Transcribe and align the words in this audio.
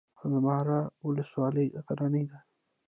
المار 0.25 0.67
ولسوالۍ 1.07 1.67
غرنۍ 1.89 2.23
ده؟ 2.31 2.39